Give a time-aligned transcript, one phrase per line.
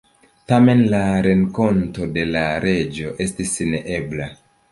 [0.51, 4.33] Tamen, la renkonto de la reĝo estis neebla.